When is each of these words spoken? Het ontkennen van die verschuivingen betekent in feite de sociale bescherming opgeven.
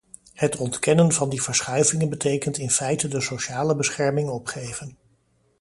Het 0.33 0.55
ontkennen 0.57 1.11
van 1.11 1.29
die 1.29 1.41
verschuivingen 1.41 2.09
betekent 2.09 2.57
in 2.57 2.69
feite 2.69 3.07
de 3.07 3.21
sociale 3.21 3.75
bescherming 3.75 4.29
opgeven. 4.29 4.97